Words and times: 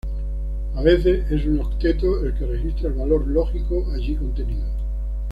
A 0.73 0.81
veces, 0.81 1.29
es 1.31 1.45
un 1.45 1.59
octeto 1.59 2.25
el 2.25 2.33
que 2.33 2.47
registra 2.47 2.87
el 2.87 2.95
valor 2.95 3.27
lógico 3.27 3.85
allí 3.93 4.15
contenido. 4.15 4.65